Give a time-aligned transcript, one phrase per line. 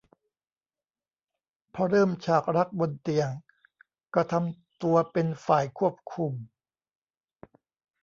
[1.73, 3.29] พอเริ่มฉากรักบนเตียง
[4.13, 6.33] ก็ทำตัวเป็นฝ่ายควบคุม